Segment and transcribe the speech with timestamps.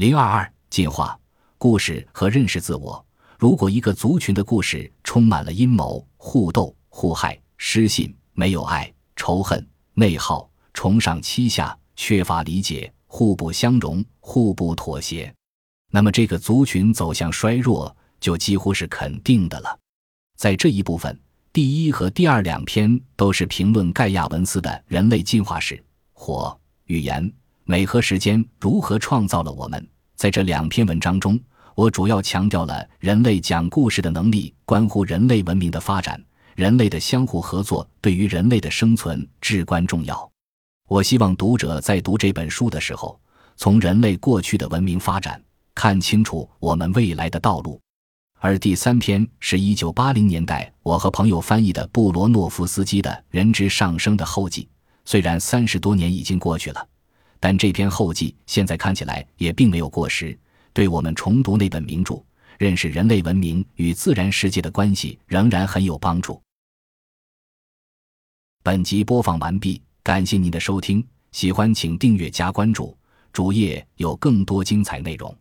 [0.00, 1.20] 零二二进化
[1.58, 3.04] 故事和认识自我。
[3.38, 15.30] 如果一个族群的故事充满了阴谋、互斗、互害、失信、没有爱、仇恨、内耗、崇尚欺下、缺乏理解、互不相容、互不妥协，
[15.90, 19.78] 那么这个族群走向衰弱就几乎是肯定的了。
[20.38, 21.20] 在这一部分，
[21.52, 27.30] 第一和第二两篇都是评论盖亚文斯的人类进化史，火、语言、
[27.64, 29.88] 美和时间如何创造了我们。
[30.16, 31.40] 在这两篇文章中。
[31.76, 36.22] 我主要强调了人类讲故事的能力关乎人类文明的发展，
[36.54, 40.30] 人类的相互合作对于人类的生存至关重要。
[40.88, 43.18] 我希望读者在读这本书的时候，
[43.56, 45.42] 从人类过去的文明发展
[45.74, 47.80] 看清楚我们未来的道路。
[48.40, 54.68] 而第三篇是一九八零年代我和朋友翻译的布罗诺夫斯基的《人之上升》的后记。
[55.06, 56.86] 虽然三十多年已经过去了，
[57.40, 60.38] 但这篇后记现在看起来也并没有过时。
[60.72, 62.22] 对我们重读那本名著，
[62.56, 66.40] 认识人类文明与自然世界的关系，仍然很有帮助。
[68.62, 72.96] 本集播放完毕，感谢您的收听，喜欢请订阅加关注，
[73.32, 75.34] 主页有更多精彩内容。